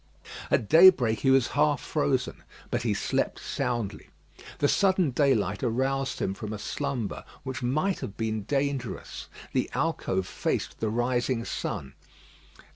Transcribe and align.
At 0.49 0.67
daybreak 0.67 1.19
he 1.19 1.29
was 1.29 1.49
half 1.49 1.79
frozen; 1.79 2.41
but 2.71 2.81
he 2.81 2.91
slept 2.95 3.39
soundly. 3.39 4.09
The 4.57 4.67
sudden 4.67 5.11
daylight 5.11 5.61
aroused 5.61 6.19
him 6.19 6.33
from 6.33 6.53
a 6.53 6.57
slumber 6.57 7.23
which 7.43 7.61
might 7.61 7.99
have 7.99 8.17
been 8.17 8.41
dangerous. 8.41 9.27
The 9.53 9.69
alcove 9.75 10.25
faced 10.25 10.79
the 10.79 10.89
rising 10.89 11.45
sun. 11.45 11.93